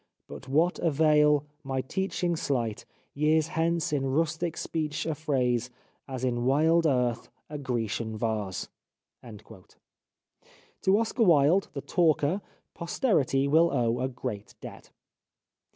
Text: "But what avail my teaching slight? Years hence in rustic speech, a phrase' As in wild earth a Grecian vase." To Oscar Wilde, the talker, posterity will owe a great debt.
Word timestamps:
"But 0.27 0.47
what 0.47 0.79
avail 0.79 1.45
my 1.63 1.81
teaching 1.81 2.35
slight? 2.35 2.87
Years 3.13 3.49
hence 3.49 3.93
in 3.93 4.07
rustic 4.07 4.57
speech, 4.57 5.05
a 5.05 5.13
phrase' 5.13 5.69
As 6.07 6.23
in 6.23 6.43
wild 6.43 6.87
earth 6.87 7.29
a 7.51 7.59
Grecian 7.59 8.17
vase." 8.17 8.67
To 9.23 10.97
Oscar 10.97 11.23
Wilde, 11.23 11.67
the 11.73 11.81
talker, 11.81 12.41
posterity 12.73 13.47
will 13.47 13.69
owe 13.71 13.99
a 13.99 14.07
great 14.07 14.55
debt. 14.59 14.89